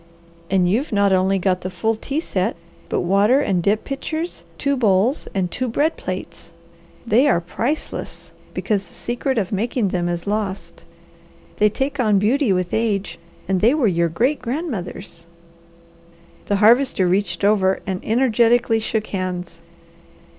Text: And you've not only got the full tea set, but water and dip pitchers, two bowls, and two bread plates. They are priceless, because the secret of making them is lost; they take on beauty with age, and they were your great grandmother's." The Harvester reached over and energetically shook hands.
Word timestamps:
And 0.49 0.67
you've 0.67 0.91
not 0.91 1.13
only 1.13 1.37
got 1.37 1.61
the 1.61 1.69
full 1.69 1.95
tea 1.95 2.19
set, 2.21 2.55
but 2.89 3.01
water 3.01 3.39
and 3.39 3.61
dip 3.61 3.83
pitchers, 3.83 4.45
two 4.57 4.75
bowls, 4.75 5.27
and 5.35 5.51
two 5.51 5.67
bread 5.67 5.95
plates. 5.95 6.53
They 7.05 7.27
are 7.27 7.39
priceless, 7.39 8.31
because 8.55 8.87
the 8.87 8.95
secret 8.95 9.37
of 9.37 9.51
making 9.51 9.89
them 9.89 10.09
is 10.09 10.25
lost; 10.25 10.85
they 11.57 11.69
take 11.69 11.99
on 11.99 12.17
beauty 12.17 12.51
with 12.51 12.73
age, 12.73 13.19
and 13.47 13.61
they 13.61 13.75
were 13.75 13.85
your 13.85 14.09
great 14.09 14.41
grandmother's." 14.41 15.27
The 16.45 16.55
Harvester 16.55 17.07
reached 17.07 17.43
over 17.43 17.79
and 17.85 17.99
energetically 18.03 18.79
shook 18.79 19.05
hands. 19.05 19.61